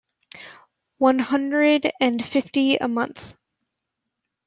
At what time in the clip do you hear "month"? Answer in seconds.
2.87-3.37